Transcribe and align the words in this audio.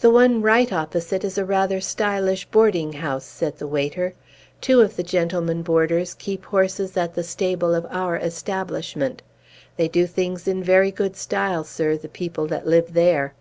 "The 0.00 0.10
one 0.10 0.42
right 0.42 0.72
opposite 0.72 1.22
is 1.22 1.38
a 1.38 1.44
rather 1.44 1.80
stylish 1.80 2.44
boarding 2.46 2.94
house," 2.94 3.24
said 3.24 3.58
the 3.58 3.68
waiter. 3.68 4.14
"Two 4.60 4.80
of 4.80 4.96
the 4.96 5.04
gentlemen 5.04 5.62
boarders 5.62 6.12
keep 6.14 6.46
horses 6.46 6.96
at 6.96 7.14
the 7.14 7.22
stable 7.22 7.72
of 7.72 7.86
our 7.88 8.16
establishment. 8.16 9.22
They 9.76 9.86
do 9.86 10.08
things 10.08 10.48
in 10.48 10.64
very 10.64 10.90
good 10.90 11.14
style, 11.14 11.62
sir, 11.62 11.96
the 11.96 12.08
people 12.08 12.48
that 12.48 12.66
live 12.66 12.94
there." 12.94 13.34